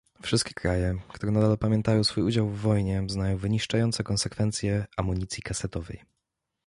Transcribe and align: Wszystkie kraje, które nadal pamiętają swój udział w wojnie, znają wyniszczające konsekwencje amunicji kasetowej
Wszystkie 0.21 0.53
kraje, 0.53 0.95
które 1.13 1.31
nadal 1.31 1.57
pamiętają 1.57 2.03
swój 2.03 2.23
udział 2.23 2.47
w 2.49 2.59
wojnie, 2.59 3.03
znają 3.07 3.37
wyniszczające 3.37 4.03
konsekwencje 4.03 4.85
amunicji 4.97 5.43
kasetowej 5.43 6.01